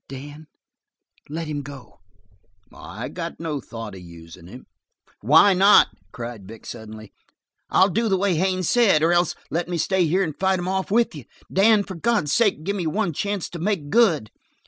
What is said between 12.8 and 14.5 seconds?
one chance to make good."